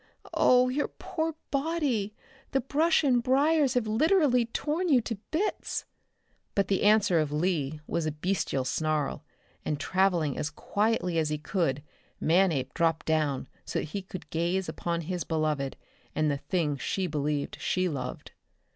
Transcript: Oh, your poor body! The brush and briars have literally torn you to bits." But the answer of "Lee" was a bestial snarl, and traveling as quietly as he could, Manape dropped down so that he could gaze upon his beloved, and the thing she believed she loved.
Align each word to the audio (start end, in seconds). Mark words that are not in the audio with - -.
Oh, 0.33 0.67
your 0.67 0.87
poor 0.87 1.35
body! 1.51 2.15
The 2.53 2.59
brush 2.61 3.03
and 3.03 3.21
briars 3.21 3.75
have 3.75 3.85
literally 3.85 4.45
torn 4.47 4.89
you 4.89 4.99
to 5.01 5.19
bits." 5.29 5.85
But 6.55 6.69
the 6.69 6.81
answer 6.81 7.19
of 7.19 7.31
"Lee" 7.31 7.81
was 7.85 8.07
a 8.07 8.11
bestial 8.11 8.65
snarl, 8.65 9.23
and 9.63 9.79
traveling 9.79 10.39
as 10.39 10.49
quietly 10.49 11.19
as 11.19 11.29
he 11.29 11.37
could, 11.37 11.83
Manape 12.19 12.73
dropped 12.73 13.05
down 13.05 13.47
so 13.63 13.77
that 13.77 13.89
he 13.89 14.01
could 14.01 14.27
gaze 14.31 14.67
upon 14.67 15.01
his 15.01 15.23
beloved, 15.23 15.77
and 16.15 16.31
the 16.31 16.37
thing 16.37 16.77
she 16.77 17.05
believed 17.05 17.57
she 17.61 17.87
loved. 17.87 18.31